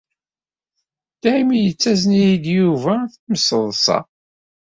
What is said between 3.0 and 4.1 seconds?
timseḍsa.